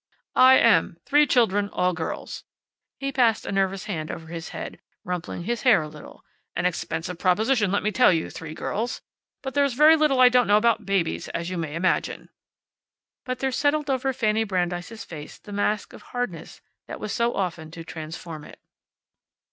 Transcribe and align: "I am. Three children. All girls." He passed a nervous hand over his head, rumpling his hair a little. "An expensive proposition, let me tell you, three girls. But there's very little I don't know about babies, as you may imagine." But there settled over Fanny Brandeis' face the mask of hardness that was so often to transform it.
"I 0.41 0.55
am. 0.55 0.97
Three 1.05 1.27
children. 1.27 1.69
All 1.69 1.93
girls." 1.93 2.43
He 2.97 3.11
passed 3.11 3.45
a 3.45 3.51
nervous 3.51 3.83
hand 3.85 4.09
over 4.09 4.29
his 4.29 4.49
head, 4.49 4.79
rumpling 5.03 5.43
his 5.43 5.61
hair 5.61 5.83
a 5.83 5.87
little. 5.87 6.25
"An 6.55 6.65
expensive 6.65 7.19
proposition, 7.19 7.71
let 7.71 7.83
me 7.83 7.91
tell 7.91 8.11
you, 8.11 8.31
three 8.31 8.55
girls. 8.55 9.03
But 9.43 9.53
there's 9.53 9.75
very 9.75 9.95
little 9.95 10.19
I 10.19 10.27
don't 10.29 10.47
know 10.47 10.57
about 10.57 10.87
babies, 10.87 11.27
as 11.35 11.51
you 11.51 11.57
may 11.59 11.75
imagine." 11.75 12.29
But 13.25 13.37
there 13.41 13.51
settled 13.51 13.91
over 13.91 14.11
Fanny 14.11 14.43
Brandeis' 14.43 15.03
face 15.03 15.37
the 15.37 15.53
mask 15.53 15.93
of 15.93 16.01
hardness 16.01 16.61
that 16.87 16.99
was 16.99 17.13
so 17.13 17.35
often 17.35 17.69
to 17.69 17.83
transform 17.83 18.43
it. 18.43 18.59